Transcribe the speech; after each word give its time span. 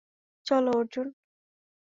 চলো, 0.45 0.71
অর্জুন। 0.71 1.07